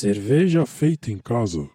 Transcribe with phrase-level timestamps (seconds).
[0.00, 1.68] Cerveja feita em casa.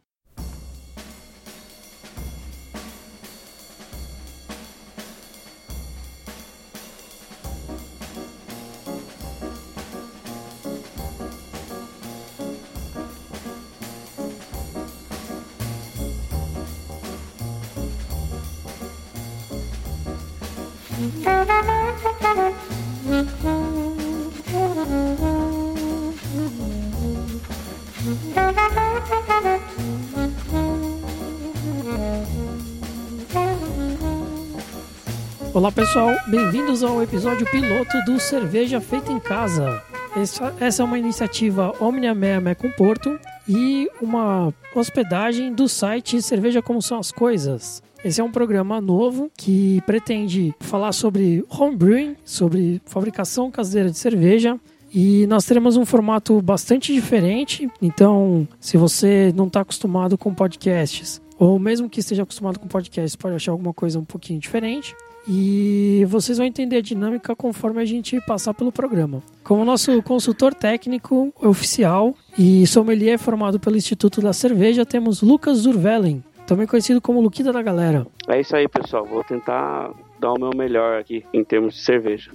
[35.96, 39.82] Pessoal, bem-vindos ao episódio piloto do Cerveja Feita em Casa.
[40.14, 43.18] Essa, essa é uma iniciativa Omnia Mea com Porto
[43.48, 47.82] e uma hospedagem do site Cerveja Como São as Coisas.
[48.04, 54.60] Esse é um programa novo que pretende falar sobre homebrewing, sobre fabricação caseira de cerveja.
[54.94, 57.70] E nós teremos um formato bastante diferente.
[57.82, 63.16] Então, se você não está acostumado com podcasts, ou mesmo que esteja acostumado com podcasts,
[63.16, 64.96] pode achar alguma coisa um pouquinho diferente.
[65.28, 69.24] E vocês vão entender a dinâmica conforme a gente passar pelo programa.
[69.44, 76.24] Como nosso consultor técnico oficial e sommelier formado pelo Instituto da Cerveja, temos Lucas Zurvelen,
[76.46, 78.06] também conhecido como Luquida da Galera.
[78.28, 79.04] É isso aí, pessoal.
[79.04, 82.30] Vou tentar dar o meu melhor aqui em termos de cerveja.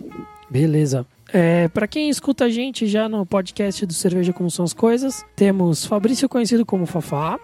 [0.49, 1.07] Beleza.
[1.33, 5.25] É, para quem escuta a gente já no podcast do Cerveja Como São as Coisas,
[5.37, 7.39] temos Fabrício, conhecido como Fafá.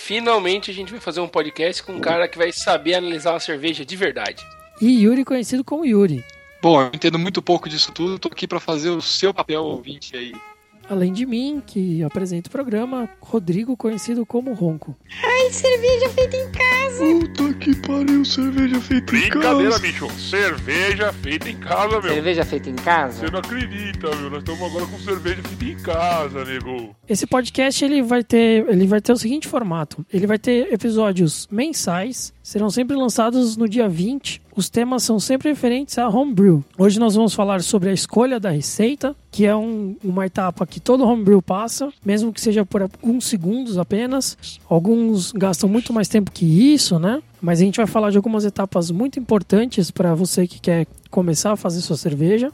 [0.00, 3.40] Finalmente a gente vai fazer um podcast com um cara que vai saber analisar uma
[3.40, 4.46] cerveja de verdade.
[4.80, 6.24] E Yuri, conhecido como Yuri.
[6.62, 10.16] Bom, eu entendo muito pouco disso tudo, tô aqui para fazer o seu papel ouvinte
[10.16, 10.32] aí.
[10.88, 14.96] Além de mim, que apresento o programa, Rodrigo, conhecido como Ronco.
[15.22, 17.04] Ai, cerveja feita em casa.
[17.04, 19.78] Puta que pariu, cerveja feita em Brincadeira, casa.
[19.82, 20.10] bicho.
[20.18, 22.14] Cerveja feita em casa, meu.
[22.14, 23.20] Cerveja feita em casa?
[23.20, 24.30] Você não acredita, meu.
[24.30, 26.96] Nós estamos agora com cerveja feita em casa, nego.
[27.08, 31.46] Esse podcast ele vai ter, ele vai ter o seguinte formato: ele vai ter episódios
[31.50, 34.40] mensais, serão sempre lançados no dia 20.
[34.56, 36.64] Os temas são sempre referentes a homebrew.
[36.78, 40.80] Hoje nós vamos falar sobre a escolha da receita, que é um- uma etapa que
[40.80, 44.38] todo homebrew passa, mesmo que seja por alguns segundos apenas.
[44.66, 47.22] Alguns gastam muito mais tempo que isso, né?
[47.38, 51.52] Mas a gente vai falar de algumas etapas muito importantes para você que quer começar
[51.52, 52.50] a fazer sua cerveja.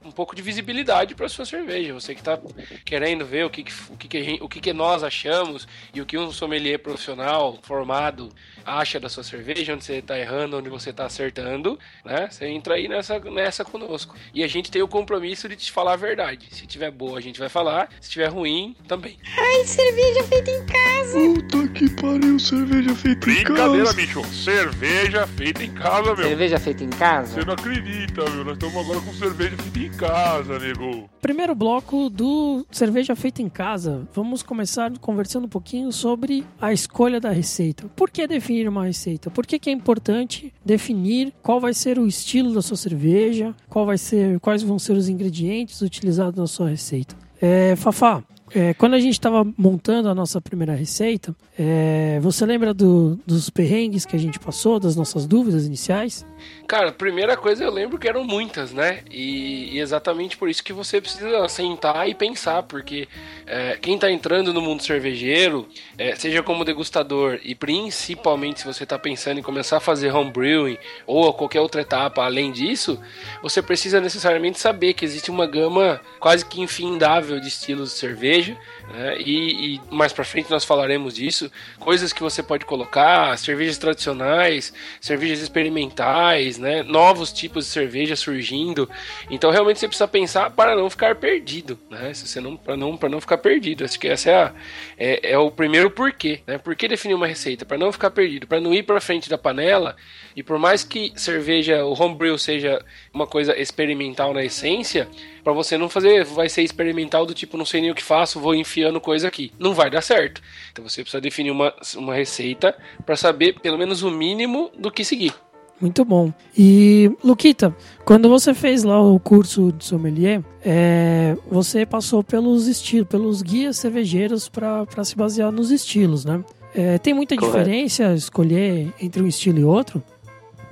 [0.05, 1.93] um pouco de visibilidade para sua cerveja.
[1.95, 2.39] Você que está
[2.85, 5.67] querendo ver o que, que- o, que, que a gente- o que, que nós achamos
[5.95, 8.29] e o que um sommelier profissional formado
[8.65, 12.29] acha da sua cerveja, onde você está errando, onde você está acertando, né?
[12.31, 14.15] Você entra aí nessa, nessa conosco.
[14.35, 16.47] E a gente tem o compromisso de te falar a verdade.
[16.51, 17.89] Se tiver boa, a gente vai falar.
[18.01, 19.19] Se tiver ruim, também.
[19.39, 21.19] Ai, cerveja feita em casa.
[21.19, 23.93] Puta que pariu, cerveja feita em Brincadeira, casa.
[23.95, 24.25] bicho.
[24.27, 26.29] Cerveja feita em casa, meu.
[26.29, 27.35] Cerveja feita em casa?
[27.35, 28.45] Você não acredita, meu.
[28.45, 31.09] Nós estamos agora com cerveja feita em casa, nego.
[31.21, 37.21] Primeiro bloco do Cerveja Feita em Casa, vamos começar conversando um pouquinho sobre a escolha
[37.21, 37.89] da receita.
[37.95, 39.31] Por que definir uma receita?
[39.31, 43.87] Por que, que é importante definir qual vai ser o estilo da sua cerveja, qual
[43.87, 47.15] vai ser, quais vão ser os ingredientes utilizados na sua receita?
[47.41, 48.23] É, Fafá,
[48.55, 53.51] é, quando a gente estava montando a nossa primeira receita, é, você lembra do- dos
[53.51, 56.25] perrengues que a gente passou, das nossas dúvidas iniciais?
[56.67, 59.01] Cara, a primeira coisa eu lembro que eram muitas, né?
[59.11, 63.07] E, e exatamente por isso que você precisa sentar e pensar, porque
[63.47, 68.85] é, quem tá entrando no mundo cervejeiro, é, seja como degustador e principalmente se você
[68.85, 72.99] tá pensando em começar a fazer homebrewing ou qualquer outra etapa além disso,
[73.43, 78.42] você precisa necessariamente saber que existe uma gama quase que infindável de estilos de cerveja
[78.43, 78.59] cerveja,
[78.93, 79.17] né?
[79.19, 81.51] e, e mais para frente nós falaremos disso.
[81.79, 86.83] Coisas que você pode colocar, cervejas tradicionais, cervejas experimentais, né?
[86.83, 88.89] novos tipos de cerveja surgindo.
[89.31, 92.13] Então realmente você precisa pensar para não ficar perdido, né?
[92.15, 93.85] Se você não para não não ficar perdido.
[93.85, 94.53] Acho que essa é,
[94.99, 96.59] é, é o primeiro porquê, né?
[96.59, 99.39] Por que definir uma receita para não ficar perdido, para não ir para frente da
[99.39, 99.97] panela
[100.35, 105.09] e por mais que cerveja, o homebrew seja uma coisa experimental na essência,
[105.43, 108.41] para você não fazer, vai ser experimental do tipo, não sei nem o que faço,
[108.41, 109.53] vou enfiando coisa aqui.
[109.59, 110.41] Não vai dar certo.
[110.71, 115.05] Então você precisa definir uma, uma receita para saber pelo menos o mínimo do que
[115.05, 115.35] seguir.
[115.81, 116.33] Muito bom.
[116.57, 117.75] E, Luquita,
[118.05, 123.79] quando você fez lá o curso de sommelier, é, você passou pelos estilos, pelos guias
[123.79, 126.45] cervejeiros para se basear nos estilos, né?
[126.73, 127.59] É, tem muita Correto.
[127.59, 130.01] diferença escolher entre um estilo e outro?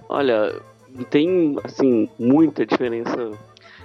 [0.09, 0.55] Olha,
[1.11, 3.33] tem assim muita diferença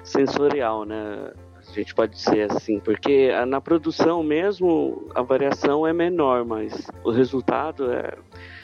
[0.05, 1.31] sensorial, né?
[1.67, 6.87] A gente pode dizer assim, porque a- na produção mesmo a variação é menor, mas
[7.03, 8.13] o resultado é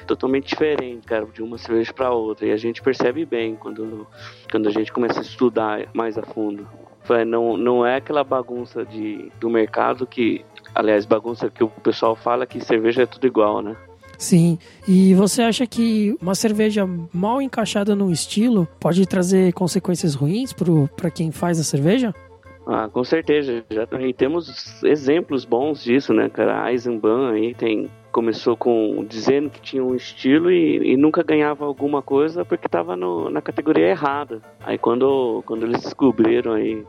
[0.06, 2.46] totalmente diferente, cara, de uma cerveja para outra.
[2.46, 4.08] E a gente percebe bem quando,
[4.52, 6.68] quando a gente começa a estudar mais a fundo.
[7.28, 12.46] Não, não é aquela bagunça de, do mercado que, aliás, bagunça que o pessoal fala
[12.46, 13.76] que cerveja é tudo igual, né?
[14.21, 14.59] Sim.
[14.88, 20.53] E você acha que uma cerveja mal encaixada num estilo pode trazer consequências ruins
[20.95, 22.13] para quem faz a cerveja?
[22.68, 23.63] Ah, com certeza.
[23.71, 26.63] Já e temos exemplos bons disso, né, cara?
[26.63, 31.65] A Eisenbahn aí tem começou com dizendo que tinha um estilo e, e nunca ganhava
[31.65, 34.39] alguma coisa porque estava na categoria errada.
[34.59, 36.85] Aí quando, quando eles descobriram aí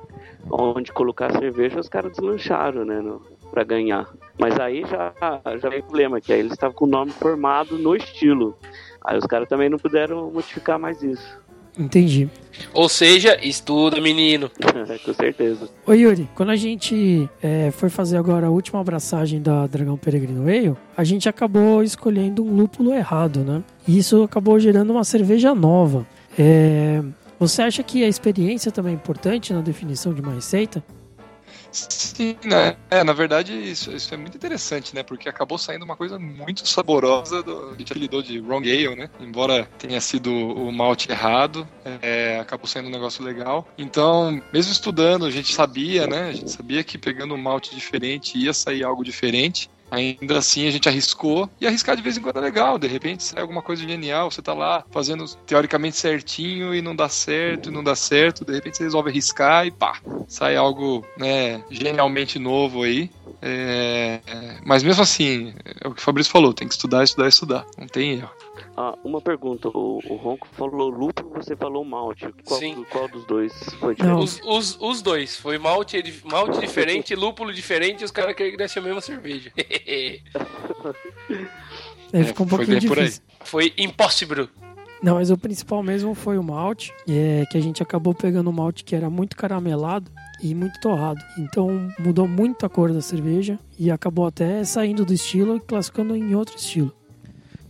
[0.50, 3.22] onde colocar a cerveja, os caras deslancharam, né, no,
[3.52, 4.08] pra ganhar.
[4.40, 5.12] Mas aí já,
[5.60, 8.56] já veio o problema, que aí eles estavam com o nome formado no estilo.
[9.04, 11.40] Aí os caras também não puderam modificar mais isso.
[11.78, 12.28] Entendi.
[12.74, 14.50] Ou seja, estuda, menino.
[15.04, 15.68] com certeza.
[15.86, 20.42] Ô Yuri, quando a gente é, foi fazer agora a última abraçagem da Dragão Peregrino
[20.42, 23.62] Ale, a gente acabou escolhendo um lúpulo errado, né?
[23.86, 26.06] E isso acabou gerando uma cerveja nova.
[26.38, 27.02] É,
[27.38, 30.84] você acha que a experiência também é importante na definição de uma receita?
[31.72, 32.76] Sim, né?
[32.90, 35.02] É, na verdade, isso, isso é muito interessante, né?
[35.02, 39.10] Porque acabou saindo uma coisa muito saborosa do, gente apelidou de Wrong Ale, né?
[39.20, 41.68] Embora tenha sido o malte errado,
[42.00, 43.66] é, acabou saindo um negócio legal.
[43.76, 46.28] Então, mesmo estudando, a gente sabia, né?
[46.28, 49.70] A gente sabia que pegando um malte diferente ia sair algo diferente.
[49.92, 51.50] Ainda assim, a gente arriscou.
[51.60, 52.78] E arriscar de vez em quando é legal.
[52.78, 54.30] De repente sai alguma coisa genial.
[54.30, 58.42] Você tá lá fazendo teoricamente certinho e não dá certo, não dá certo.
[58.42, 63.10] De repente você resolve arriscar e pá, sai algo né, genialmente novo aí.
[63.42, 64.20] É,
[64.64, 65.52] mas mesmo assim,
[65.82, 67.66] é o que o Fabrício falou: tem que estudar, estudar, estudar.
[67.76, 68.30] Não tem erro.
[68.84, 72.26] Ah, uma pergunta, o, o Ronco falou lúpulo, você falou malte.
[72.44, 72.84] Qual, Sim.
[72.90, 74.20] qual dos dois foi diferente?
[74.20, 75.36] Os, os, os dois.
[75.36, 79.52] Foi malte, malte diferente, lúpulo diferente e os caras queriam que desse a mesma cerveja.
[79.56, 80.20] Aí
[82.12, 83.22] É, ficou um foi pouquinho difícil.
[83.44, 84.48] Foi impossível.
[85.00, 88.52] Não, mas o principal mesmo foi o malte, é, que a gente acabou pegando um
[88.52, 90.10] malte que era muito caramelado
[90.42, 91.24] e muito torrado.
[91.38, 96.16] Então mudou muito a cor da cerveja e acabou até saindo do estilo e classificando
[96.16, 96.92] em outro estilo.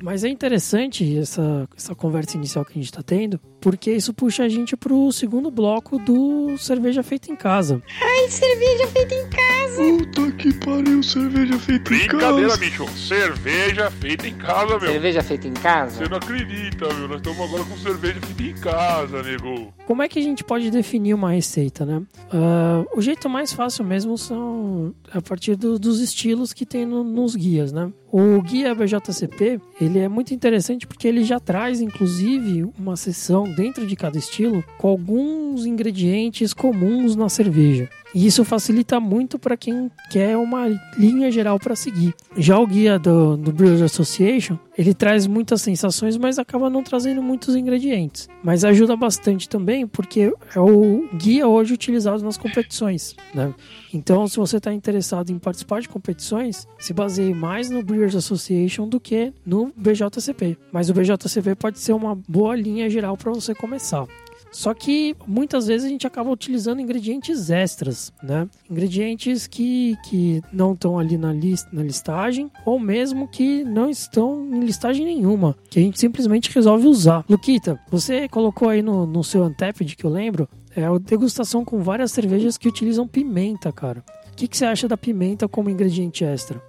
[0.02, 4.42] Mas é interessante essa, essa conversa inicial que a gente está tendo, porque isso puxa
[4.44, 7.82] a gente pro segundo bloco do Cerveja Feita em Casa.
[8.02, 9.82] Ai, cerveja feita em casa.
[9.82, 12.56] Puta que pariu, cerveja feita em Brincadeira, casa.
[12.60, 12.86] bicho.
[12.96, 14.80] Cerveja feita em casa, meu.
[14.92, 15.96] Cerveja feita em casa?
[16.04, 17.08] Você não acredita, meu.
[17.08, 19.72] Nós estamos agora com cerveja feita em casa, nego.
[19.86, 22.02] Como é que a gente pode definir uma receita, né?
[22.32, 27.04] Ah, o jeito mais fácil mesmo são a partir do- dos estilos que tem no-
[27.04, 27.90] nos guias, né?
[28.10, 33.86] O guia BJCP, ele é muito interessante porque ele já traz, inclusive, uma seção dentro
[33.86, 37.88] de cada estilo com alguns ingredientes comuns na cerveja.
[38.14, 42.14] E isso facilita muito para quem quer uma linha geral para seguir.
[42.36, 47.22] Já o guia do, do Brewers Association, ele traz muitas sensações, mas acaba não trazendo
[47.22, 48.28] muitos ingredientes.
[48.42, 53.16] Mas ajuda bastante também porque é o guia hoje utilizado nas competições.
[53.34, 53.54] Né?
[53.92, 58.88] Então, se você está interessado em participar de competições, se baseie mais no Brewers Association
[58.88, 60.58] do que no BJCP.
[60.70, 64.06] Mas o BJCP pode ser uma boa linha geral para você começar.
[64.52, 68.46] Só que muitas vezes a gente acaba utilizando ingredientes extras, né?
[68.70, 74.46] Ingredientes que, que não estão ali na, lis- na listagem, ou mesmo que não estão
[74.54, 77.24] em listagem nenhuma, que a gente simplesmente resolve usar.
[77.28, 81.80] Luquita, você colocou aí no, no seu Untapped, que eu lembro, é a degustação com
[81.82, 84.04] várias cervejas que utilizam pimenta, cara.
[84.30, 86.60] O que, que você acha da pimenta como ingrediente extra?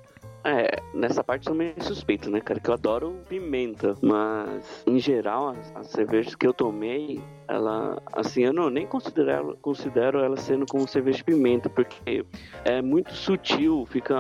[0.46, 2.60] É, nessa parte sou meio suspeito, né, cara?
[2.60, 3.96] Que eu adoro pimenta.
[4.02, 9.58] Mas, em geral, as, as cervejas que eu tomei, ela, assim, eu não nem considero,
[9.62, 12.26] considero ela sendo como cerveja de pimenta, porque
[12.66, 14.16] é muito sutil, fica.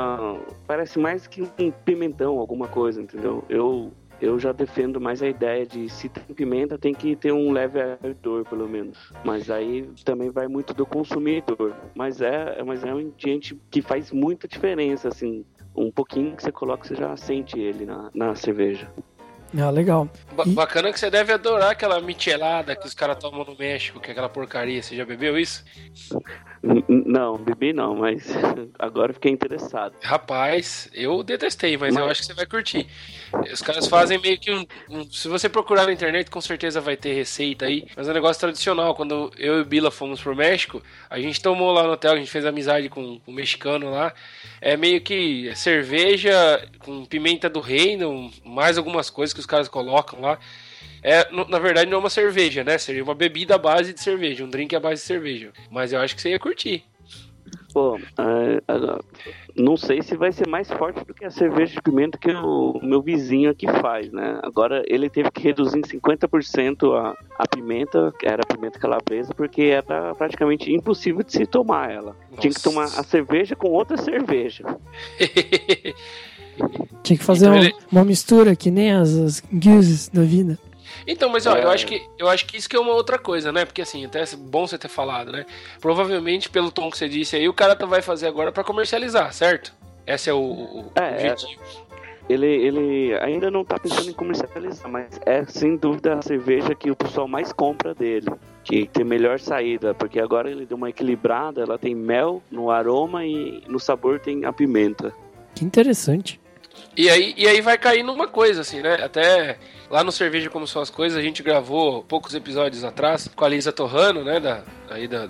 [0.66, 3.44] Parece mais que um pimentão, alguma coisa, entendeu?
[3.50, 3.92] Eu.
[4.22, 7.82] Eu já defendo mais a ideia de se tem pimenta, tem que ter um leve
[7.82, 9.12] ardor, pelo menos.
[9.26, 11.76] Mas aí também vai muito do consumidor.
[11.94, 15.44] Mas é, mas é um ingrediente que faz muita diferença, assim.
[15.76, 18.88] Um pouquinho que você coloca, você já sente ele na, na cerveja.
[19.58, 20.10] Ah, legal.
[20.36, 24.00] Ba- E- Bacana que você deve adorar aquela michelada que os caras tomam no México,
[24.00, 24.82] que é aquela porcaria.
[24.82, 25.64] Você já bebeu isso?
[26.88, 28.26] Não, bebi não, mas
[28.80, 29.94] agora eu fiquei interessado.
[30.02, 32.88] Rapaz, eu detestei, mas, eu Mas- acho que você vai curtir.
[33.52, 36.96] Os caras fazem meio que um, um- Se você procurar na internet, com certeza vai
[36.96, 37.86] ter receita aí.
[37.98, 38.96] Mas é um negócio tradicional.
[38.96, 42.18] Quando eu e o Bila fomos pro México, a gente tomou lá no hotel, a
[42.18, 44.14] gente fez amizade com, com um mexicano lá.
[44.62, 46.34] É meio que cerveja
[46.80, 50.40] com pimenta do reino, mais algumas coisas que os caras colocam lá.
[51.04, 52.78] É, na verdade, não é uma cerveja, né?
[52.78, 55.52] Seria uma bebida à base de cerveja, um drink à base de cerveja.
[55.70, 56.84] Mas eu acho que você ia curtir.
[57.74, 59.02] Pô, é, agora,
[59.56, 62.80] não sei se vai ser mais forte do que a cerveja de pimenta que o
[62.84, 64.40] meu vizinho aqui faz, né?
[64.44, 69.34] Agora ele teve que reduzir em 50% a, a pimenta, que era a pimenta calabresa,
[69.34, 72.16] porque era praticamente impossível de se tomar ela.
[72.40, 72.70] Tinha que Nossa.
[72.70, 74.64] tomar a cerveja com outra cerveja.
[77.04, 80.58] Tinha que fazer Então um- ele- uma mistura que nem as, as guises da vida.
[81.08, 81.74] Então, mas ó, eu É.
[81.74, 83.66] acho que eu acho que isso que é uma outra coisa, né?
[83.66, 85.46] Porque assim, até é bom você ter falado, né?
[85.82, 89.34] Provavelmente pelo tom que você disse aí, o cara tá- vai fazer agora pra comercializar,
[89.34, 89.74] certo?
[90.06, 91.62] Esse é o, o É, objetivo.
[92.30, 96.90] Ele, ele ainda não tá pensando em comercializar, mas é sem dúvida a cerveja que
[96.90, 98.28] o pessoal mais compra dele.
[98.64, 103.26] Que tem melhor saída, porque agora ele deu uma equilibrada, ela tem mel no aroma
[103.26, 105.14] e no sabor tem a pimenta.
[105.54, 106.40] Que interessante.
[106.96, 108.96] E aí, e aí vai cair numa coisa, assim, né?
[109.04, 109.58] Até
[109.90, 113.50] lá no Cerveja Como São as Coisas, a gente gravou poucos episódios atrás com a
[113.50, 114.40] Lisa Torrano, né?
[114.40, 115.28] Da, aí da.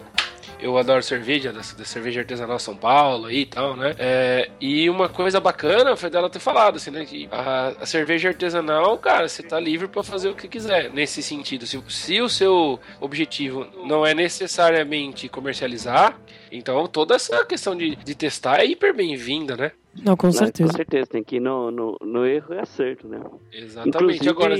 [0.60, 3.95] Eu adoro cerveja, da, da cerveja artesanal São Paulo e tal, né?
[3.98, 7.05] É, e uma coisa bacana foi dela ter falado, assim, né?
[7.05, 10.91] Que a, a cerveja artesanal, cara, você tá livre pra fazer o que quiser.
[10.91, 16.19] Nesse sentido, se, se o seu objetivo não é necessariamente comercializar,
[16.51, 19.72] então toda essa questão de, de testar é hiper bem-vinda, né?
[20.01, 20.69] Não, com Mas, certeza.
[20.72, 23.19] Com certeza, tem que ir no, no, no erro e acerto, né?
[23.51, 23.98] Exatamente.
[23.98, 24.55] Inclusive, Agora,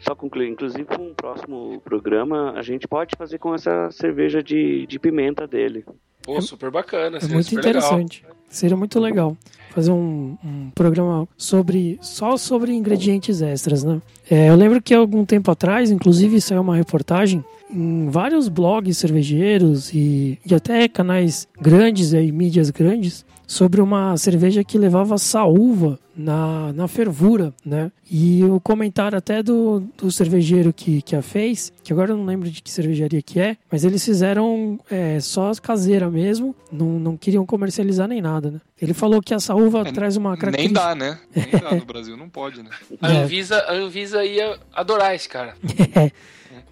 [0.00, 4.98] só concluir, inclusive um próximo programa a gente pode fazer com essa cerveja de, de
[4.98, 5.84] pimenta dele.
[6.22, 7.82] Pô, super bacana, É muito super legal.
[7.82, 8.24] interessante.
[8.48, 9.36] Seria muito legal
[9.70, 14.00] fazer um, um programa sobre só sobre ingredientes extras, né?
[14.30, 19.92] É, eu lembro que algum tempo atrás, inclusive saiu uma reportagem em vários blogs cervejeiros
[19.92, 26.72] e, e até canais grandes e mídias grandes sobre uma cerveja que levava saúva na,
[26.72, 27.90] na fervura, né?
[28.10, 32.24] E o comentário até do, do cervejeiro que, que a fez, que agora eu não
[32.24, 37.16] lembro de que cervejaria que é, mas eles fizeram é, só caseira mesmo, não, não
[37.16, 38.60] queriam comercializar nem nada, né?
[38.80, 40.80] Ele falou que a saúva É, traz uma Nem característica...
[40.80, 41.18] dá, né?
[41.34, 42.70] Nem dá no Brasil, não pode, né?
[43.00, 43.22] A É.
[43.22, 45.54] Anvisa, a Anvisa ia adorar esse cara.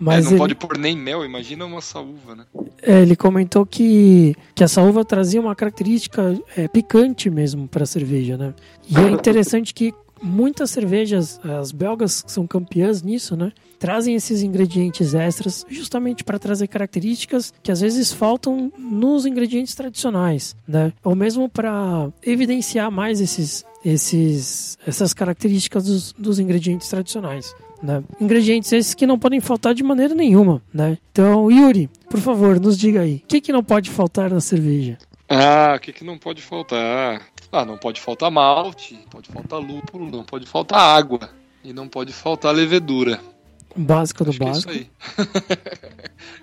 [0.02, 2.44] Mas É, não ele, pode pôr nem mel, imagina uma saúva, né?
[2.82, 7.86] é, ele comentou que, que a saúva trazia uma característica é, picante mesmo para a
[7.86, 8.52] cerveja, né?
[8.88, 13.52] E é interessante que muitas cervejas, as belgas que são campeãs nisso, né?
[13.78, 20.56] Trazem esses ingredientes extras justamente para trazer características que às vezes faltam nos ingredientes tradicionais,
[20.66, 20.92] né?
[21.04, 27.54] Ou mesmo para evidenciar mais esses, esses, essas características dos, dos ingredientes tradicionais.
[27.82, 28.02] Né?
[28.20, 30.96] Ingredientes esses que não podem faltar de maneira nenhuma, né?
[31.10, 34.96] Então, Yuri, por favor, nos diga aí, o que, que não pode faltar na cerveja?
[35.28, 37.22] Ah, o que, que não pode faltar?
[37.50, 41.30] Ah, não pode faltar malte, pode faltar lúpulo, não pode faltar água
[41.64, 43.18] e não pode faltar levedura.
[43.74, 44.86] Básico do Acho que é isso básico.
[45.18, 45.92] aí.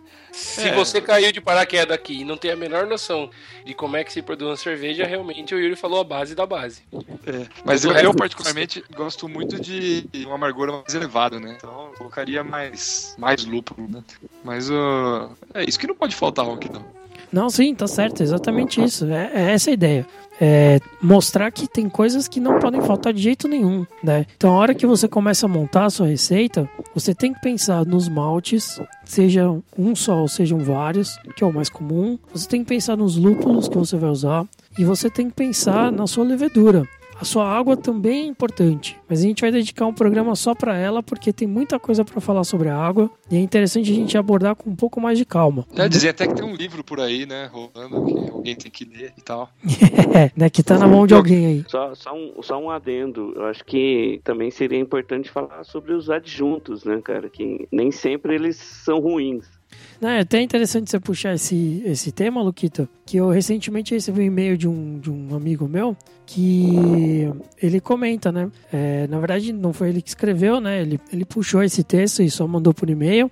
[0.32, 0.74] Se É.
[0.74, 3.30] você caiu de paraquedas aqui e não tem a menor noção
[3.66, 6.46] de como é que se produz uma cerveja, realmente o Yuri falou a base da
[6.46, 6.82] base.
[7.26, 11.56] É, Mas eu, eu, particularmente gosto muito de um amargor mais elevado, né?
[11.58, 14.04] Então eu colocaria mais, mais lúpulo, né?
[14.44, 16.86] Mas uh, é isso que não pode faltar, Ronk, não.
[17.32, 19.06] Não, sim, tá certo, exatamente isso.
[19.06, 20.06] É, é essa a ideia.
[20.42, 24.26] É mostrar que tem coisas que não podem faltar de jeito nenhum, né?
[24.38, 27.86] Então, a hora que você começa a montar a sua receita, você tem que pensar
[27.86, 32.18] nos maltes, seja um só ou sejam vários, que é o mais comum.
[32.34, 34.46] Você tem que pensar nos lúpulos que você vai usar
[34.78, 36.88] e você tem que pensar na sua levedura.
[37.20, 40.78] A sua água também é importante, mas a gente vai dedicar um programa só para
[40.78, 44.18] ela porque tem muita coisa para falar sobre a água e é interessante a gente
[44.18, 45.66] abordar com um pouco mais de calma.
[45.76, 48.86] É, dizer até que tem um livro por aí, né, rolando, que alguém tem que
[48.86, 49.50] ler e tal.
[50.10, 51.66] É, né, que tá na mão de alguém aí.
[51.68, 53.34] Só, só, um, só um adendo.
[53.36, 57.30] Eu acho que também seria importante falar sobre os adjuntos, né, cara?
[57.30, 59.59] Que nem sempre eles são ruins.
[60.00, 64.26] Não, é até interessante você puxar esse, esse tema, Luquita, que eu recentemente recebi um
[64.26, 65.96] e-mail de um, de um amigo meu
[66.26, 67.28] que
[67.62, 68.50] ele comenta, né?
[68.72, 70.82] É, na verdade, não foi ele que escreveu, né?
[70.82, 73.30] Ele, ele puxou esse texto e só mandou por e-mail.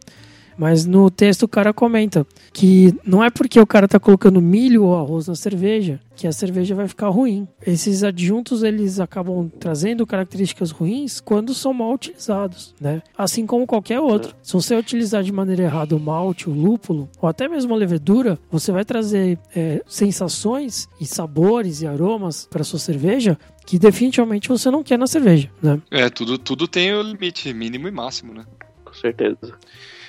[0.58, 4.84] Mas no texto o cara comenta que não é porque o cara tá colocando milho
[4.84, 7.48] ou arroz na cerveja que a cerveja vai ficar ruim.
[7.66, 13.04] Esses adjuntos eles acabam trazendo características ruins quando são mal utilizados, né?
[13.16, 14.36] Assim como qualquer outro.
[14.42, 18.40] Se você utilizar de maneira errada o malte, o lúpulo ou até mesmo a levedura,
[18.50, 24.72] você vai trazer é, sensações e sabores e aromas para sua cerveja que definitivamente você
[24.72, 25.80] não quer na cerveja, né?
[25.92, 28.46] É, tudo, tudo tem o limite mínimo e máximo, né?
[28.84, 29.38] Com certeza.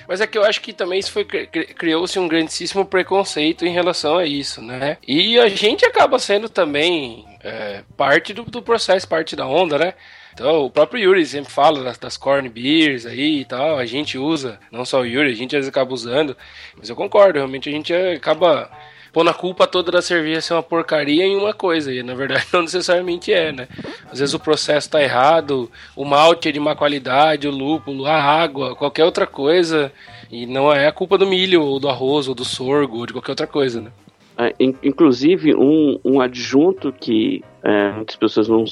[0.09, 4.17] Mas é que eu acho que também isso foi criou-se um grandíssimo preconceito em relação
[4.17, 4.97] a isso, né?
[5.07, 9.93] E a gente acaba sendo também é, parte do, do, processo, parte da onda, né?
[10.33, 14.17] Então, o próprio Yuri sempre fala das, das, corn beers aí e tal, a gente
[14.17, 16.35] usa, não só o Yuri, a gente às vezes acaba usando,
[16.75, 18.67] mas eu concordo, realmente a gente acaba
[19.11, 22.45] pondo a culpa toda da cerveja ser uma porcaria em uma coisa, e na verdade
[22.53, 23.67] não necessariamente é, né?
[24.11, 28.15] Às vezes o processo tá errado, o malte é de má qualidade, o lúpulo, a
[28.15, 29.91] água, qualquer outra coisa,
[30.31, 33.13] e não é a culpa do milho, ou do arroz, ou do sorgo, ou de
[33.13, 33.91] qualquer outra coisa, né?
[34.37, 38.63] É, inclusive, um, um adjunto que é, muitas pessoas não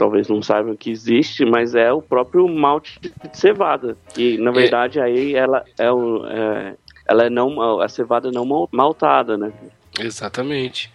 [0.00, 3.98] talvez não saibam que existe, mas é o próprio malte de cevada.
[4.16, 5.02] E na verdade é.
[5.02, 6.74] aí ela é, o, é,
[7.10, 9.52] ela é não a cevada não maltada, né?
[9.98, 10.92] Exatamente.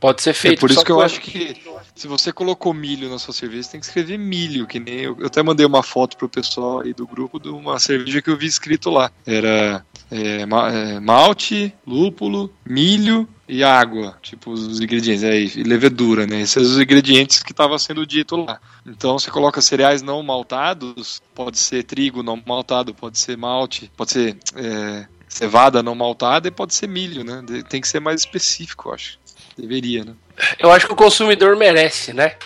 [0.00, 0.58] Pode ser feito.
[0.58, 1.56] É por isso que eu acho que
[1.94, 5.16] se você colocou milho na sua cerveja, você tem que escrever milho, que nem eu,
[5.18, 8.36] eu até mandei uma foto pro pessoal aí do grupo de uma cerveja que eu
[8.36, 9.10] vi escrito lá.
[9.26, 16.40] Era é, é, malte, lúpulo, milho e água, tipo os ingredientes, é, e levedura, né?
[16.40, 18.60] Esses são os ingredientes que estava sendo dito lá.
[18.86, 24.12] Então você coloca cereais não maltados, pode ser trigo não maltado, pode ser malte, pode
[24.12, 27.42] ser é, cevada não maltada e pode ser milho, né?
[27.68, 29.18] Tem que ser mais específico, eu acho.
[29.56, 30.14] Deveria, né?
[30.58, 32.36] Eu acho que o consumidor merece, né?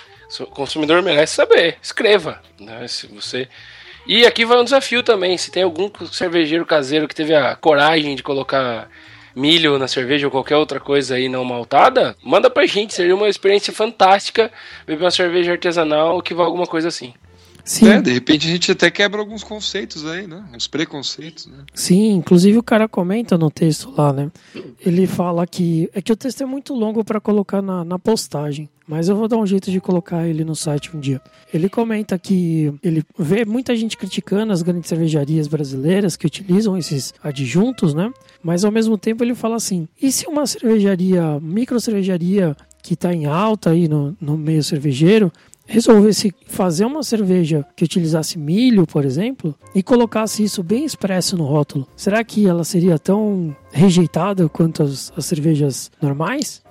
[0.40, 1.76] O consumidor merece saber.
[1.82, 2.88] Escreva, né?
[2.88, 3.48] Se você
[4.06, 5.38] e aqui vai um desafio também.
[5.38, 8.88] Se tem algum cervejeiro caseiro que teve a coragem de colocar
[9.34, 12.94] milho na cerveja ou qualquer outra coisa aí não maltada, manda pra gente.
[12.94, 14.50] Seria uma experiência fantástica
[14.86, 17.14] beber uma cerveja artesanal que vá alguma coisa assim.
[17.64, 17.88] Sim.
[17.88, 20.44] É, de repente a gente até quebra alguns conceitos aí, né?
[20.54, 21.58] Uns preconceitos, né?
[21.72, 24.30] Sim, inclusive o cara comenta no texto lá, né?
[24.84, 25.88] Ele fala que.
[25.94, 28.68] É que o texto é muito longo para colocar na, na postagem.
[28.86, 31.20] Mas eu vou dar um jeito de colocar ele no site um dia.
[31.54, 37.14] Ele comenta que ele vê muita gente criticando as grandes cervejarias brasileiras que utilizam esses
[37.22, 38.12] adjuntos, né?
[38.42, 43.14] Mas ao mesmo tempo ele fala assim: e se uma cervejaria, micro cervejaria que está
[43.14, 45.32] em alta aí no, no meio cervejeiro,
[45.66, 51.44] resolvesse fazer uma cerveja que utilizasse milho, por exemplo, e colocasse isso bem expresso no
[51.44, 56.62] rótulo, será que ela seria tão rejeitada quanto as, as cervejas normais?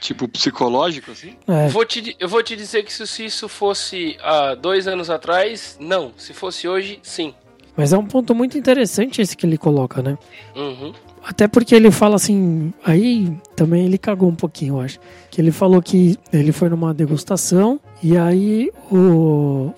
[0.00, 1.36] Tipo psicológico, assim?
[1.46, 1.68] É.
[1.68, 6.12] Vou te, eu vou te dizer que se isso fosse há dois anos atrás, não.
[6.16, 7.34] Se fosse hoje, sim.
[7.76, 10.18] Mas é um ponto muito interessante esse que ele coloca, né?
[10.56, 10.92] Uhum.
[11.24, 14.98] Até porque ele fala assim, aí também ele cagou um pouquinho, eu acho.
[15.30, 19.72] Que ele falou que ele foi numa degustação e aí o,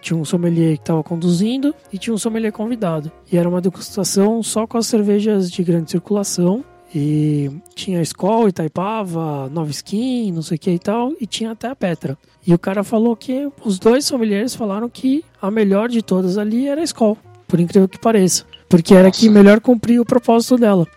[0.00, 3.10] tinha um sommelier que estava conduzindo e tinha um sommelier convidado.
[3.30, 6.64] E era uma degustação só com as cervejas de grande circulação.
[6.94, 11.68] E tinha Skol, Itaipava, Nova Skin, não sei o que e tal, e tinha até
[11.68, 12.18] a Petra.
[12.46, 16.68] E o cara falou que os dois sommeliers falaram que a melhor de todas ali
[16.68, 17.16] era a Skol,
[17.48, 18.44] por incrível que pareça.
[18.72, 19.20] Porque era Nossa.
[19.20, 20.88] que melhor cumpria o propósito dela.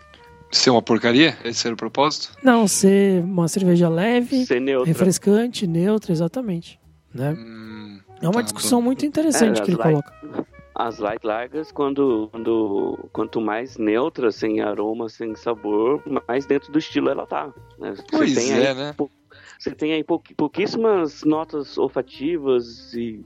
[0.50, 1.38] Ser uma porcaria?
[1.44, 2.32] Esse era o propósito?
[2.42, 4.46] Não, ser uma cerveja leve,
[4.86, 6.80] refrescante, neutra, exatamente.
[7.14, 7.36] Né?
[7.38, 8.86] Hum, é uma tá discussão bom.
[8.86, 10.48] muito interessante é, que ele light, coloca.
[10.74, 16.80] As light lagers, quando, quando, quanto mais neutra, sem aroma, sem sabor, mais dentro do
[16.80, 17.54] estilo ela tá.
[17.78, 17.94] Né?
[18.10, 18.96] Pois é, aí, né?
[19.58, 23.22] Você tem aí pouquíssimas notas olfativas e,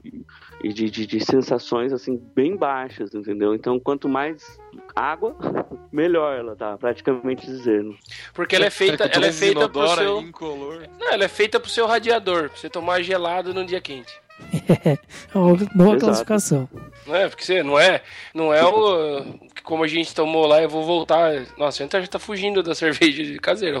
[0.62, 3.54] e de, de, de, sensações assim bem baixas, entendeu?
[3.54, 4.58] Então quanto mais
[4.94, 5.36] água,
[5.92, 7.96] melhor ela tá, praticamente dizendo.
[8.32, 10.86] Porque ela é feita, ela é feita pro seu, incolor.
[10.98, 14.20] Não, ela é feita pro seu radiador, pra você tomar gelado num dia quente.
[14.84, 14.98] É
[15.34, 15.98] uma boa Exato.
[15.98, 16.68] classificação.
[17.06, 18.02] Não é, porque você não é,
[18.34, 19.24] não é o
[19.70, 21.46] como a gente tomou lá, eu vou voltar.
[21.56, 23.80] Nossa, a gente já tá fugindo da cerveja de caseira,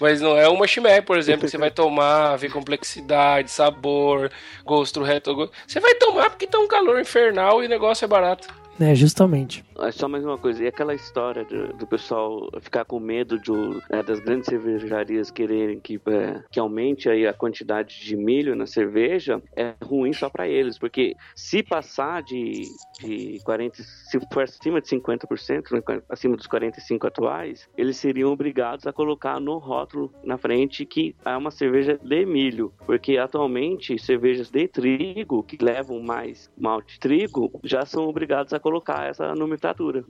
[0.00, 4.30] mas não é uma chimé, por exemplo, que você vai tomar, ver complexidade, sabor,
[4.64, 5.50] gosto, reto.
[5.66, 8.48] Você vai tomar porque tá um calor infernal e o negócio é barato.
[8.78, 9.64] É, justamente.
[9.78, 13.52] É só mais uma coisa, e aquela história do, do pessoal ficar com medo de,
[13.90, 18.66] é, das grandes cervejarias quererem que, é, que aumente aí a quantidade de milho na
[18.66, 22.62] cerveja, é ruim só para eles, porque se passar de,
[23.00, 28.86] de 40, se for acima de 50%, né, acima dos 45 atuais, eles seriam obrigados
[28.86, 34.50] a colocar no rótulo na frente que é uma cerveja de milho, porque atualmente cervejas
[34.50, 40.04] de trigo que levam mais malte de trigo já são obrigados a colocar essa nomenclatura.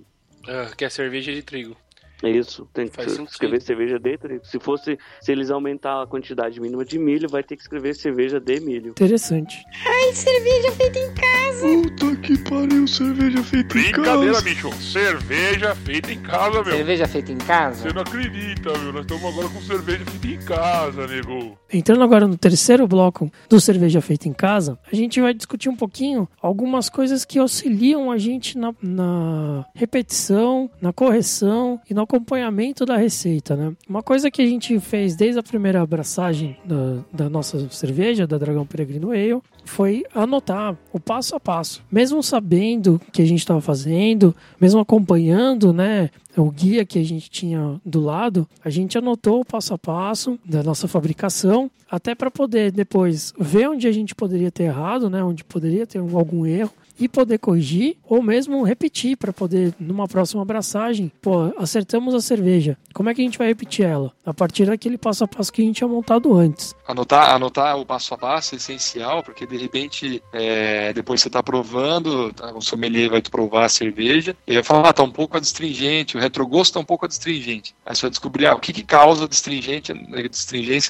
[0.49, 1.77] Ah, que é cerveja de trigo.
[2.23, 3.29] É isso, tem que Faz sentido.
[3.31, 4.45] escrever cerveja de trigo.
[4.47, 8.41] Se fosse, se eles aumentar a quantidade mínima de milho, vai ter que escrever cerveja
[8.41, 8.91] de milho.
[8.91, 9.63] Interessante.
[9.87, 11.67] Ai, cerveja feita em casa.
[11.67, 14.43] Puta que pariu, cerveja feita em Brincadeira, casa.
[14.45, 14.73] bicho.
[14.75, 16.77] Cerveja feita em casa, meu.
[16.77, 17.83] Cerveja feita em casa?
[17.89, 18.93] Você não acredita, meu.
[18.93, 21.59] Nós estamos agora com cerveja feita em casa, nego.
[21.73, 25.77] Entrando agora no terceiro bloco do Cerveja Feita em Casa, a gente vai discutir um
[25.77, 32.87] pouquinho algumas coisas que auxiliam a gente na, na repetição, na correção e no acompanhamento
[32.87, 33.75] da receita, né?
[33.89, 38.39] Uma coisa que a gente fez desde a primeira abraçagem da, da nossa cerveja, da
[38.39, 41.83] Dragão Peregrino Ale, foi anotar o passo a passo.
[41.91, 47.05] Mesmo sabendo o que a gente estava fazendo, mesmo acompanhando, né, o guia que a
[47.05, 52.15] gente tinha do lado, a gente anotou o passo a passo da nossa fabricação, até
[52.15, 56.47] para poder depois ver onde a gente poderia ter errado, né, onde poderia ter algum
[56.47, 62.21] erro e poder corrigir ou mesmo repetir para poder numa próxima abraçagem, pô, acertamos a
[62.21, 62.77] cerveja.
[62.93, 64.13] Como é que a gente vai repetir ela?
[64.25, 66.75] A partir daquele passo a passo que a gente tinha montado antes.
[66.87, 71.43] Anotar, anotar o passo a passo é essencial, porque de repente, é, depois você tá
[71.43, 75.11] provando, tá, o sommelier vai te provar a cerveja, e vai falar, ah, tá um
[75.11, 77.75] pouco adstringente, o retrogosto tá um pouco adstringente.
[77.85, 79.95] Aí você vai descobrir, ah, o que que causa adstringência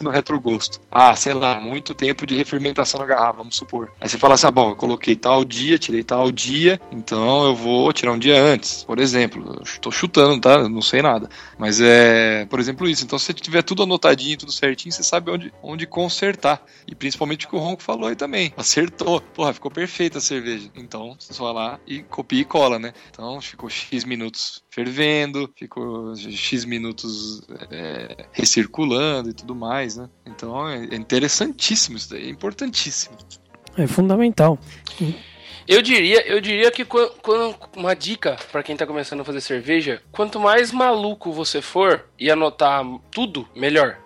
[0.03, 0.81] no retrogosto?
[0.90, 3.90] Ah, sei lá, muito tempo de refermentação na garrafa, vamos supor.
[4.01, 7.55] Aí você fala assim, ah, bom, eu coloquei tal dia, tirei tal dia, então eu
[7.55, 9.63] vou tirar um dia antes, por exemplo.
[9.81, 10.69] Tô chutando, tá?
[10.69, 11.29] Não sei nada.
[11.59, 13.05] Mas é, por exemplo, isso.
[13.05, 16.65] Então, se você tiver tudo anotadinho, tudo certinho, você sabe onde, onde consertar.
[16.87, 18.53] E principalmente o que o Ronco falou aí também.
[18.57, 19.21] Acertou.
[19.21, 20.71] Porra, ficou perfeita a cerveja.
[20.75, 22.93] Então, você vai lá e copia e cola, né?
[23.11, 30.09] Então, ficou X minutos fervendo, ficou X minutos é, recirculando e tudo mais, né?
[30.27, 33.17] Então, é é interessantíssimo isso daí, é importantíssimo.
[33.77, 34.59] É fundamental.
[35.69, 39.41] Eu diria, eu diria que quan- quan- uma dica pra quem tá começando a fazer
[39.41, 43.99] cerveja, quanto mais maluco você for e anotar tudo, melhor.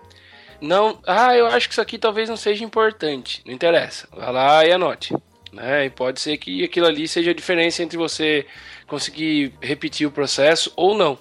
[0.60, 3.42] Não, ah, eu acho que isso aqui talvez não seja importante.
[3.46, 4.06] Não interessa.
[4.14, 5.14] Vai lá e anote.
[5.52, 5.86] Né?
[5.86, 8.46] E pode ser que aquilo ali seja a diferença entre você
[8.86, 11.18] conseguir repetir o processo ou não.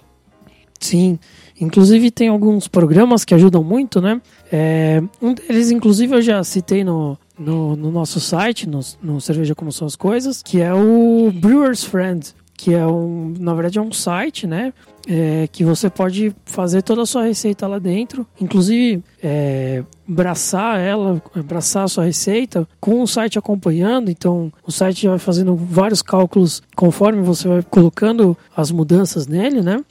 [0.78, 1.18] Sim.
[1.60, 4.20] Inclusive tem alguns programas que ajudam muito, né?
[4.50, 9.54] É, um deles, inclusive, eu já citei no, no, no nosso site, no, no Cerveja
[9.54, 13.82] Como São as Coisas, que é o Brewer's Friend, que é um, na verdade é
[13.82, 14.74] um site, né?
[15.08, 21.22] É, que você pode fazer toda a sua receita lá dentro, inclusive é, braçar ela,
[21.34, 24.10] abraçar a sua receita com o site acompanhando.
[24.10, 29.82] Então, o site vai fazendo vários cálculos conforme você vai colocando as mudanças nele, né?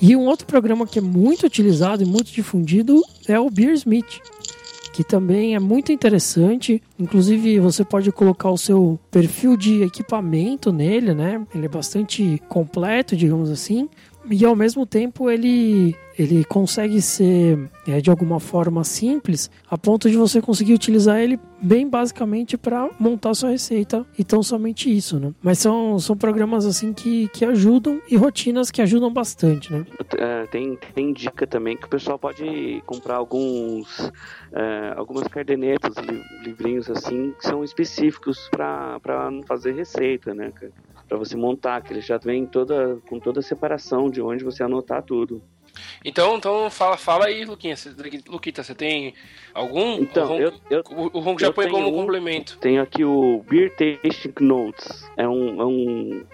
[0.00, 4.20] E um outro programa que é muito utilizado e muito difundido é o Beersmith,
[4.96, 6.82] que também é muito interessante.
[6.98, 11.46] Inclusive, você pode colocar o seu perfil de equipamento nele, né?
[11.54, 13.90] Ele é bastante completo, digamos assim.
[14.30, 20.10] E ao mesmo tempo ele, ele consegue ser é, de alguma forma simples, a ponto
[20.10, 25.18] de você conseguir utilizar ele bem basicamente para montar sua receita e tão somente isso,
[25.18, 25.32] né?
[25.42, 29.86] Mas são, são programas assim que, que ajudam e rotinas que ajudam bastante, né?
[30.18, 34.10] É, tem, tem dica também que o pessoal pode comprar alguns
[34.52, 38.98] é, algumas cardenetas, li- livrinhos assim, que são específicos para
[39.46, 40.52] fazer receita, né?
[41.08, 44.62] Para você montar, que ele já vem toda, com toda a separação de onde você
[44.62, 45.40] anotar tudo.
[46.04, 47.74] Então, então fala, fala aí, Luquinha.
[48.28, 49.14] Luquita, você tem
[49.52, 50.00] algum?
[50.00, 52.56] Então, o eu, eu o, o Ron já põe como um- complemento.
[52.58, 55.08] tenho aqui o Beer Tasting Notes.
[55.16, 56.24] É um, é um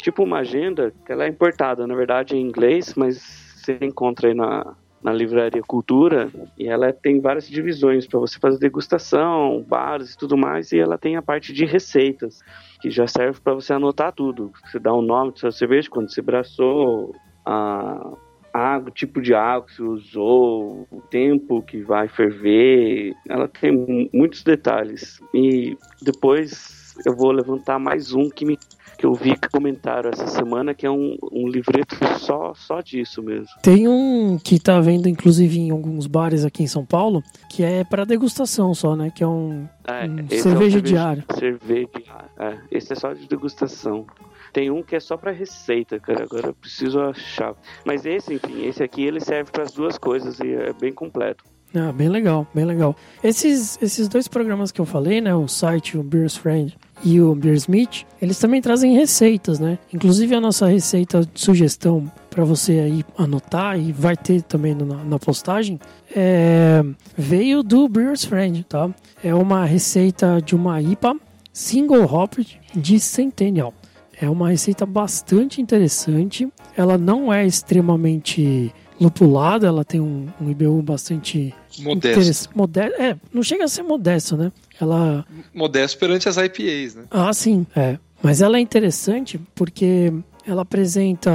[0.00, 3.18] tipo uma agenda que ela é importada, na verdade, em inglês, mas
[3.56, 8.58] você encontra aí na, na livraria Cultura e ela tem várias divisões para você fazer
[8.58, 12.40] degustação, bares e tudo mais, e ela tem a parte de receitas
[12.80, 14.52] que já serve para você anotar tudo.
[14.64, 17.14] Você dá o nome da sua cerveja, quando você braçou,
[17.44, 18.12] a,
[18.52, 23.14] água, tipo de água que se usou, o tempo que vai ferver.
[23.28, 25.20] Ela tem muitos detalhes.
[25.34, 28.58] E depois eu vou levantar mais um que me
[28.98, 33.46] que eu vi comentário essa semana, que é um, um livreto só, só disso mesmo.
[33.62, 37.84] Tem um que tá vendo, inclusive, em alguns bares aqui em São Paulo, que é
[37.84, 39.12] para degustação só, né?
[39.14, 41.24] Que é um, É, um esse cerveja é diária.
[41.38, 42.30] Cerveja diária.
[42.40, 44.04] É, esse é só de degustação.
[44.52, 46.24] Tem um que é só para receita, cara.
[46.24, 47.54] Agora eu preciso achar.
[47.84, 51.44] Mas esse, enfim, esse aqui ele serve para as duas coisas e é bem completo.
[51.74, 52.96] Ah, bem legal, bem legal.
[53.22, 55.34] Esses, esses dois programas que eu falei, né?
[55.34, 59.78] O site, o Beer's Friend e o Beersmith, eles também trazem receitas, né?
[59.92, 65.04] Inclusive a nossa receita de sugestão para você aí anotar e vai ter também na,
[65.04, 65.78] na postagem
[66.14, 66.82] é,
[67.16, 68.90] veio do Beer's Friend, tá?
[69.22, 71.16] É uma receita de uma IPA
[71.52, 72.34] single hop
[72.74, 73.72] de Centennial.
[74.20, 76.48] É uma receita bastante interessante.
[76.76, 82.18] Ela não é extremamente lupulada, ela tem um, um IBU bastante Modesto.
[82.20, 84.50] interess- mode- É, não chega a ser modesto, né?
[84.80, 87.04] Ela Modesto perante as IPAs, né?
[87.10, 87.98] ah, sim, é.
[88.22, 90.12] Mas ela é interessante porque
[90.46, 91.30] ela apresenta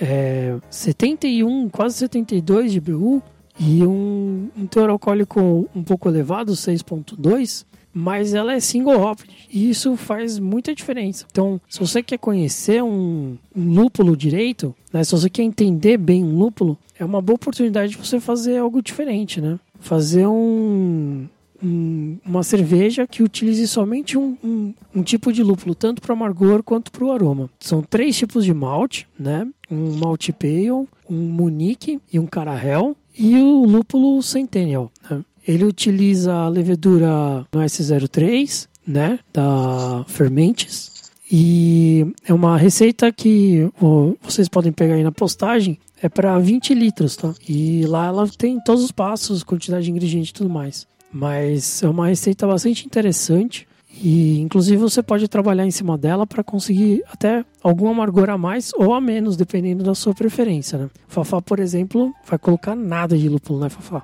[0.00, 3.22] é, 71, quase 72 de BU
[3.58, 9.20] e um, um teor alcoólico um pouco elevado, 6.2, mas ela é single hop
[9.50, 11.24] e isso faz muita diferença.
[11.30, 16.22] Então, se você quer conhecer um, um lúpulo direito, né, se você quer entender bem
[16.22, 19.58] um lúpulo, é uma boa oportunidade de você fazer algo diferente, né?
[19.80, 21.26] Fazer um,
[21.66, 26.62] um- uma cerveja que utilize somente um, um- um tipo de lúpulo, tanto para amargor
[26.62, 27.50] quanto para o aroma.
[27.58, 29.46] São três tipos de malte, né?
[29.70, 34.90] Um malte pale, um munique e um carahel e o lúpulo centennial.
[35.10, 35.24] né?
[35.46, 39.18] Ele utiliza a levedura no S03, né?
[39.32, 40.92] Da Fermentes.
[41.30, 45.78] E é uma receita que ó, vocês podem pegar aí na postagem.
[46.02, 47.34] É para 20 litros, tá?
[47.48, 50.86] E lá ela tem todos os passos, quantidade de ingrediente e tudo mais.
[51.16, 53.66] Mas é uma receita bastante interessante.
[54.02, 58.70] E inclusive você pode trabalhar em cima dela para conseguir até algum amargor a mais
[58.74, 60.90] ou a menos, dependendo da sua preferência, né?
[61.08, 64.02] Fafá, por exemplo, vai colocar nada de lúpulo, né, Fafá?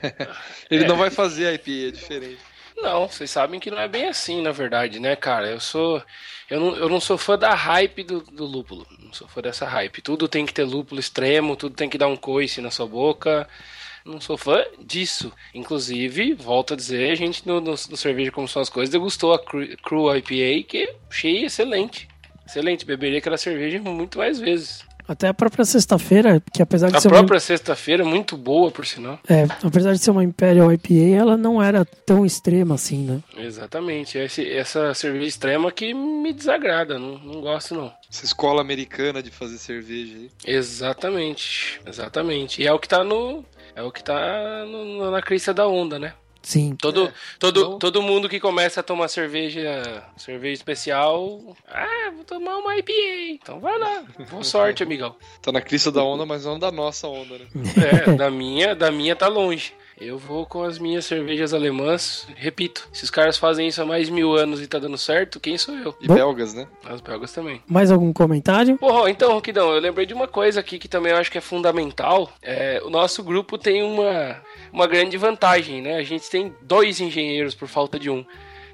[0.70, 2.38] Ele não vai fazer a IPA, é diferente.
[2.76, 5.50] Não, vocês sabem que não é bem assim, na verdade, né, cara?
[5.50, 6.02] Eu sou.
[6.50, 8.86] Eu não, eu não sou fã da hype do, do lúpulo.
[9.02, 10.02] Não sou fã dessa hype.
[10.02, 13.48] Tudo tem que ter lúpulo extremo, tudo tem que dar um coice na sua boca.
[14.04, 15.32] Não sou fã disso.
[15.54, 19.32] Inclusive, volto a dizer, a gente no, no, no Cerveja Como São as Coisas degustou
[19.32, 22.08] a Cru, Cru IPA, que achei excelente.
[22.46, 24.84] Excelente, beberia aquela cerveja muito mais vezes.
[25.08, 29.18] Até a própria sexta-feira, que apesar de A ser própria sexta-feira, muito boa, por sinal.
[29.28, 33.20] uma, é, apesar de ser uma Imperial IPA, ela não era tão extrema assim, né?
[33.36, 34.16] Exatamente.
[34.16, 37.92] Esse- essa cerveja extrema que me desagrada, não, não gosto não.
[38.08, 40.30] Essa escola americana de fazer cerveja aí.
[40.46, 42.62] Exatamente, exatamente.
[42.62, 43.44] E é o que tá no.
[43.74, 46.14] É o que tá no- na crista da onda, né?
[46.42, 46.74] Sim.
[46.74, 52.56] Todo, É, todo, todo mundo que começa a tomar cerveja, cerveja especial, ah, vou tomar
[52.56, 52.92] uma IPA.
[53.30, 54.02] Então vai lá.
[54.28, 55.14] Boa sorte, amigão.
[55.40, 57.46] Tá na crista da onda, mas não da nossa onda, né?
[58.08, 59.72] É, da minha, da minha tá longe.
[60.04, 64.06] Eu vou com as minhas cervejas alemãs, repito, se os caras fazem isso há mais
[64.06, 65.94] de mil anos e tá dando certo, quem sou eu?
[66.00, 66.14] E Bom.
[66.14, 66.66] belgas, né?
[66.84, 67.62] As belgas também.
[67.68, 68.76] Mais algum comentário?
[68.78, 71.40] Porra, então, Roquidão, eu lembrei de uma coisa aqui que também eu acho que é
[71.40, 72.32] fundamental.
[72.42, 75.94] É, o nosso grupo tem uma, uma grande vantagem, né?
[75.98, 78.26] A gente tem dois engenheiros por falta de um.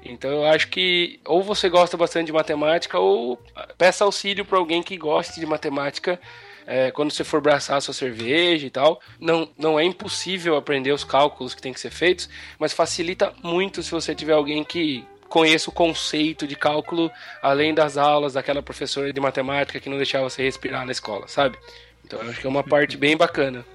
[0.03, 3.37] Então eu acho que ou você gosta bastante de matemática ou
[3.77, 6.19] peça auxílio para alguém que goste de matemática
[6.69, 9.01] é, quando você for braçar a sua cerveja e tal.
[9.19, 12.29] Não, não é impossível aprender os cálculos que tem que ser feitos,
[12.59, 17.09] mas facilita muito se você tiver alguém que conheça o conceito de cálculo
[17.41, 21.57] além das aulas daquela professora de matemática que não deixava você respirar na escola, sabe?
[22.05, 23.65] Então eu acho que é uma parte bem bacana.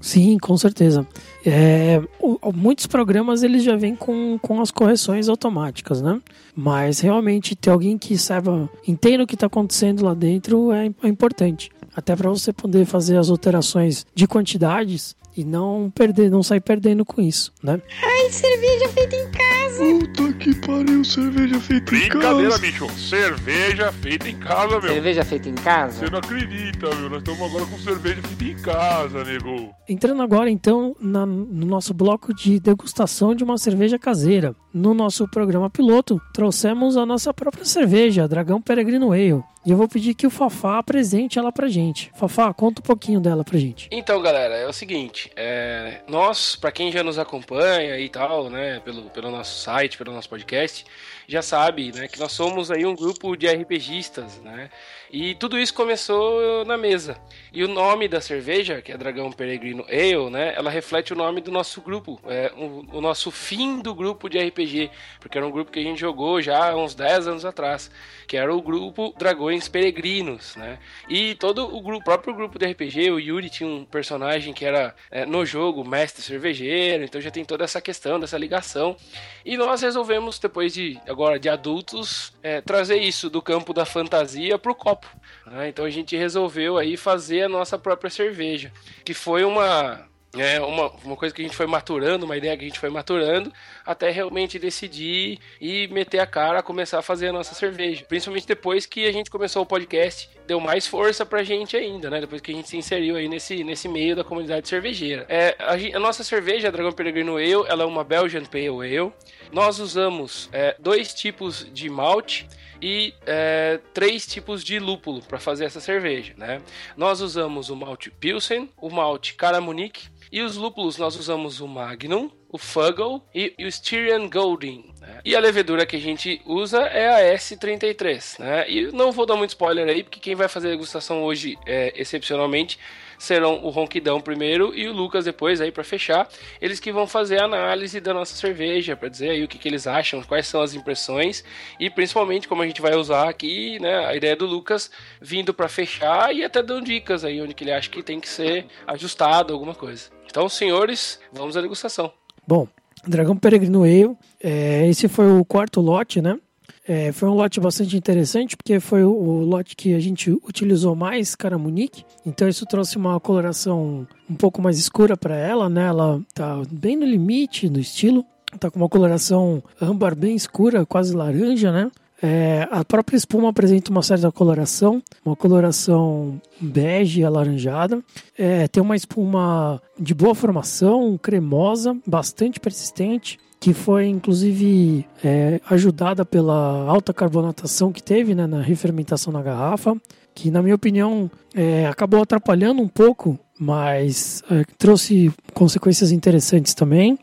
[0.00, 1.06] Sim, com certeza.
[1.44, 6.20] É, o- muitos programas eles já vêm com, com as correções automáticas, né?
[6.56, 11.08] Mas realmente ter alguém que saiba, entenda o que está acontecendo lá dentro é, é
[11.08, 11.70] importante.
[11.94, 17.04] Até para você poder fazer as alterações de quantidades e não perder, não sair perdendo
[17.04, 17.80] com isso, né?
[18.02, 19.50] Ai, cerveja feita em casa.
[19.80, 22.58] Puta que pariu, cerveja feita em Brincadeira, casa.
[22.60, 22.86] bicho.
[22.98, 24.92] Cerveja feita em casa, meu.
[24.92, 25.98] Cerveja feita em casa?
[26.04, 27.08] Você não acredita, meu.
[27.10, 29.70] Nós estamos agora com cerveja feita em casa, nego.
[29.88, 34.54] Entrando agora então na- no nosso bloco de degustação de uma cerveja caseira.
[34.74, 39.42] No nosso programa piloto, trouxemos a nossa própria cerveja, Dragão Peregrino Ale.
[39.64, 42.10] E eu vou pedir que o Fafá apresente ela pra gente.
[42.14, 43.88] Fafá, conta um pouquinho dela pra gente.
[43.90, 48.80] Então, galera, é o seguinte, é, nós, para quem já nos acompanha e tal, né,
[48.80, 50.86] pelo, pelo nosso site, pelo nosso podcast,
[51.30, 54.70] já sabe, né, que nós somos aí um grupo de RPGistas, né,
[55.12, 57.20] e tudo isso começou na mesa.
[57.52, 60.54] E o nome da cerveja, que é Dragão Peregrino Ale, né?
[60.54, 64.38] Ela reflete o nome do nosso grupo, é, o, o, nosso fim do grupo de
[64.38, 64.88] RPG,
[65.18, 67.90] porque era um grupo que a gente jogou já há uns 10 anos atrás,
[68.28, 70.78] que era o grupo Dragões Peregrinos, né?
[71.08, 74.94] E todo o grupo, próprio grupo de RPG, o Yuri tinha um personagem que era
[75.10, 78.96] é, no jogo mestre cervejeiro, então já tem toda essa questão dessa ligação.
[79.44, 84.58] E nós resolvemos depois de agora de adultos é, trazer isso do campo da fantasia
[84.58, 85.06] pro copo.
[85.46, 85.68] Né?
[85.68, 88.72] Então a gente resolveu aí fazer a nossa própria cerveja,
[89.04, 92.64] que foi uma é uma, uma coisa que a gente foi maturando, uma ideia que
[92.64, 93.52] a gente foi maturando,
[93.92, 98.04] até realmente decidir e meter a cara, começar a fazer a nossa cerveja.
[98.06, 102.20] Principalmente depois que a gente começou o podcast, deu mais força pra gente ainda, né?
[102.20, 105.26] Depois que a gente se inseriu aí nesse, nesse meio da comunidade cervejeira.
[105.28, 109.12] É, a, a nossa cerveja, a Dragão Peregrino Ale, ela é uma Belgian Pale Ale.
[109.52, 112.48] Nós usamos é, dois tipos de malte
[112.80, 116.62] e é, três tipos de lúpulo para fazer essa cerveja, né?
[116.96, 122.30] Nós usamos o malte Pilsen, o malte Caramunique e os lúpulos nós usamos o Magnum,
[122.48, 124.92] o Fuggle e, e o Styrian Golding.
[125.00, 125.20] Né?
[125.24, 128.38] E a levedura que a gente usa é a S33.
[128.40, 128.70] Né?
[128.70, 131.92] E não vou dar muito spoiler aí, porque quem vai fazer a degustação hoje, é,
[131.96, 132.78] excepcionalmente,
[133.20, 136.26] serão o Ronquidão primeiro e o Lucas depois aí para fechar.
[136.60, 139.68] Eles que vão fazer a análise da nossa cerveja para dizer aí o que, que
[139.68, 141.44] eles acham, quais são as impressões
[141.78, 144.90] e principalmente como a gente vai usar aqui, né, a ideia do Lucas
[145.20, 148.28] vindo para fechar e até dando dicas aí onde que ele acha que tem que
[148.28, 150.19] ser ajustado alguma coisa.
[150.30, 152.12] Então, senhores, vamos à degustação.
[152.46, 152.68] Bom,
[153.06, 156.38] Dragão Peregrino Ale, é, esse foi o quarto lote, né?
[156.86, 160.94] É, foi um lote bastante interessante, porque foi o, o lote que a gente utilizou
[160.94, 162.04] mais Caramunique.
[162.24, 165.86] Então isso trouxe uma coloração um pouco mais escura para ela, né?
[165.86, 168.24] Ela tá bem no limite do estilo.
[168.58, 171.90] Tá com uma coloração âmbar bem escura, quase laranja, né?
[172.22, 178.02] É, a própria espuma apresenta uma certa coloração, uma coloração bege alaranjada.
[178.36, 186.24] É, tem uma espuma de boa formação, cremosa, bastante persistente que foi inclusive é, ajudada
[186.24, 189.94] pela alta carbonatação que teve né, na refermentação na garrafa,
[190.34, 197.18] que na minha opinião é, acabou atrapalhando um pouco, mas é, trouxe consequências interessantes também.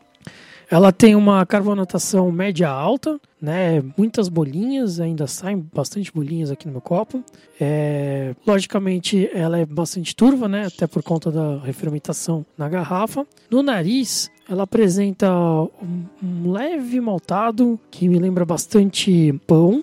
[0.70, 3.82] Ela tem uma carbonatação média alta, né?
[3.96, 7.24] Muitas bolinhas, ainda saem bastante bolinhas aqui no meu copo.
[7.58, 10.66] É, logicamente, ela é bastante turva, né?
[10.66, 13.26] Até por conta da refermentação na garrafa.
[13.50, 19.82] No nariz, ela apresenta um, um leve maltado que me lembra bastante pão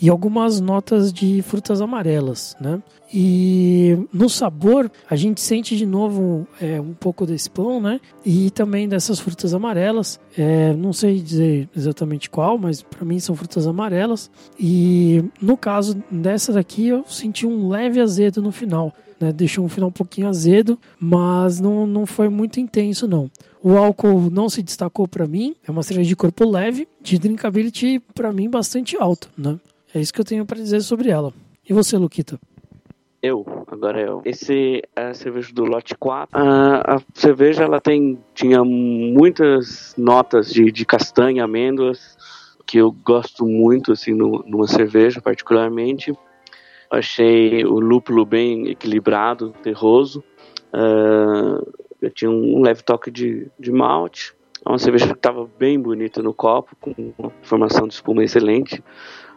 [0.00, 2.82] e algumas notas de frutas amarelas, né?
[3.12, 8.00] E no sabor a gente sente de novo é, um pouco desse pão, né?
[8.24, 10.18] E também dessas frutas amarelas.
[10.38, 14.30] É, não sei dizer exatamente qual, mas para mim são frutas amarelas.
[14.58, 18.94] E no caso dessa daqui eu senti um leve azedo no final.
[19.20, 23.30] Né, deixou um final um pouquinho azedo, mas não, não foi muito intenso não.
[23.62, 28.00] O álcool não se destacou para mim, é uma cerveja de corpo leve, de drinkability
[28.14, 29.58] para mim bastante alta, né?
[29.94, 31.32] É isso que eu tenho para dizer sobre ela.
[31.68, 32.38] E você, Luquita?
[33.22, 34.22] Eu, agora eu.
[34.24, 36.30] Esse é a cerveja do lote 4.
[36.32, 42.16] A, a cerveja ela tem tinha muitas notas de, de castanha, amêndoas,
[42.66, 46.14] que eu gosto muito assim no, numa cerveja particularmente.
[46.90, 50.24] Achei o lúpulo bem equilibrado, terroso.
[50.72, 54.34] Uh, eu tinha um leve toque de, de malte.
[54.64, 58.82] É uma cerveja que estava bem bonita no copo, com uma formação de espuma excelente.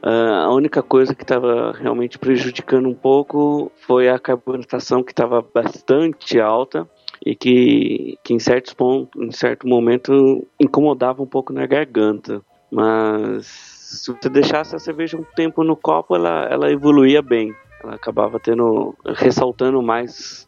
[0.04, 5.42] Uh, a única coisa que estava realmente prejudicando um pouco foi a carbonatação que estava
[5.42, 6.90] bastante alta
[7.26, 12.42] e que, que em certos pontos, em certo momento incomodava um pouco na garganta.
[12.70, 17.56] Mas se você deixasse a cerveja um tempo no copo, ela, ela evoluía bem.
[17.82, 20.46] Ela acabava tendo ressaltando mais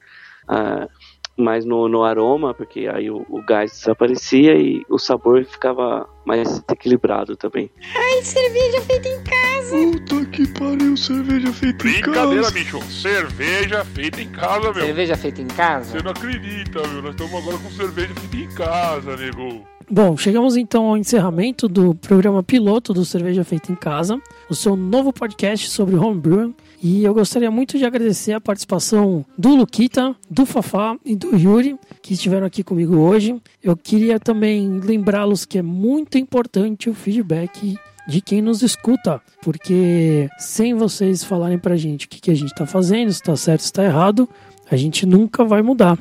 [0.50, 0.90] uh,
[1.38, 6.64] mais no, no aroma, porque aí o, o, gás desaparecia e o sabor ficava mais
[6.72, 7.70] equilibrado também.
[7.96, 9.76] Ai, cerveja feita em casa!
[9.76, 12.28] Puta que pariu, cerveja feita em casa!
[12.28, 12.82] Brincadeira, bicho!
[12.84, 14.86] Cerveja feita em casa, meu!
[14.86, 15.92] Cerveja feita em casa?
[15.92, 17.02] Você não acredita, meu!
[17.02, 19.76] Nós estamos agora com cerveja feita em casa, nego!
[19.90, 24.20] Bom, chegamos então ao encerramento do programa piloto do Cerveja Feita em Casa,
[24.50, 26.56] o seu novo podcast sobre homebrewing.
[26.88, 31.80] E eu gostaria muito de agradecer a participação do Luquita, do Fafá e do Yuri,
[32.00, 33.42] que estiveram aqui comigo hoje.
[33.64, 37.76] Eu queria também lembrá-los que é muito importante o feedback
[38.08, 42.54] de quem nos escuta, porque sem vocês falarem pra gente o que, que a gente
[42.54, 44.30] tá fazendo, se tá certo, se tá errado,
[44.70, 45.98] a gente nunca vai mudar.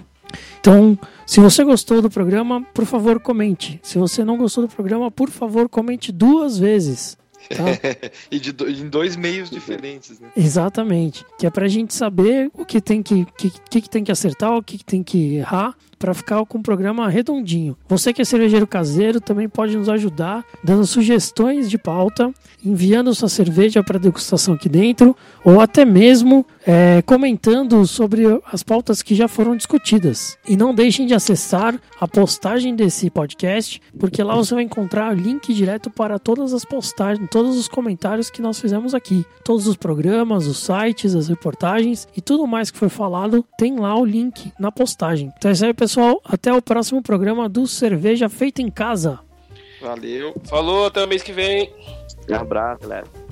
[0.60, 3.80] Então, se você gostou do programa, por favor, comente.
[3.82, 7.16] Se você não gostou do programa, por favor, comente duas vezes.
[7.48, 7.64] Tá?
[8.30, 10.28] e de do- em dois meios diferentes, né?
[10.36, 11.24] Exatamente.
[11.38, 14.56] Que é pra gente saber o que tem que, que, que, que tem que acertar,
[14.56, 17.74] o que, que tem que errar, pra ficar com o programa redondinho.
[17.88, 22.30] Você que é cervejeiro caseiro também pode nos ajudar, dando sugestões de pauta,
[22.62, 29.00] enviando sua cerveja para degustação aqui dentro, ou até mesmo é, comentando sobre as pautas
[29.00, 30.36] que já foram discutidas.
[30.46, 35.54] E não deixem de acessar a postagem desse podcast, porque lá você vai encontrar link
[35.54, 39.24] direto para todas as postagens, todos os comentários que nós fizemos aqui.
[39.42, 43.98] Todos os programas, os sites, as reportagens e tudo mais que foi falado, tem lá
[43.98, 45.32] o link na postagem.
[45.38, 46.20] Então é isso aí, pessoal.
[46.24, 49.20] Até o próximo programa do Cerveja Feita em Casa.
[49.80, 50.34] Valeu.
[50.44, 51.72] Falou, até o mês que vem.
[52.28, 53.23] Um abraço, galera.